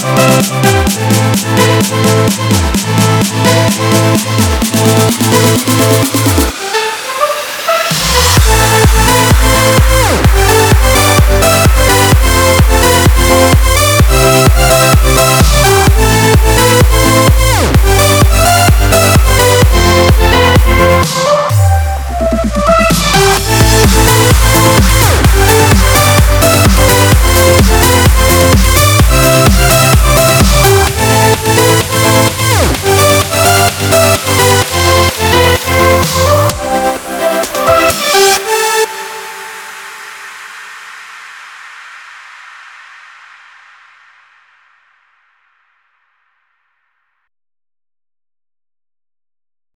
[0.00, 0.37] Oh,